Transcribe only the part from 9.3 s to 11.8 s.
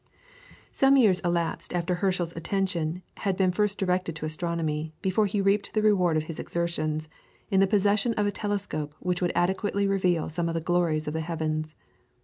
adequately reveal some of the glories of the heavens.